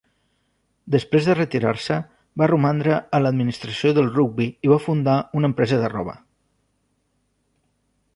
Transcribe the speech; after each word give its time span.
Després 0.93 1.27
de 1.31 1.35
retirar-se, 1.39 1.97
va 2.41 2.47
romandre 2.51 2.95
en 3.17 3.23
l'administració 3.25 3.91
del 3.97 4.09
rugbi 4.15 4.47
i 4.69 4.73
va 4.73 4.79
fundar 4.87 5.19
una 5.41 5.51
empresa 5.53 5.79
de 5.85 5.93
roba. 5.95 6.17